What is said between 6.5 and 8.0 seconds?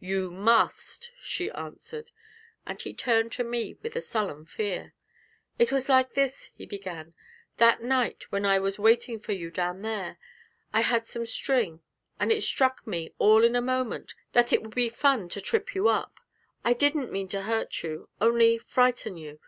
he began; 'that